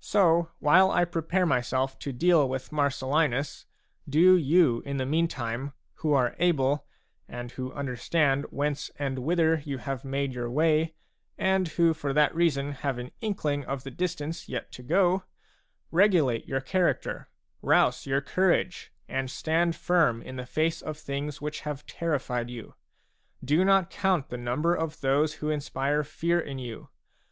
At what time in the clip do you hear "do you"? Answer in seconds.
4.08-4.80